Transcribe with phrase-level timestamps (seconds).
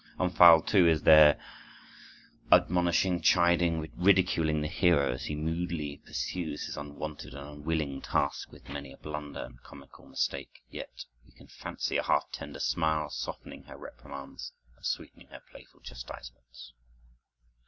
[0.17, 1.39] Omphale, too, is there,
[2.51, 8.67] admonishing, chiding, ridiculing the hero, as he moodily pursues his unwonted and unwilling task with
[8.67, 13.61] many a blunder and comical mistake; yet we can fancy a half tender smile softening
[13.65, 16.73] her reprimands and sweetening her playful chastisements.